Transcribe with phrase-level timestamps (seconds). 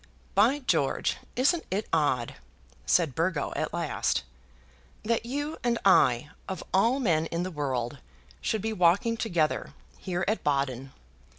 [0.33, 1.17] "By George!
[1.35, 2.33] isn't it odd,"
[2.87, 4.23] said Burgo, at last,
[5.03, 7.99] "that you and I, of all men in the world,
[8.41, 10.91] should be walking together here at Baden?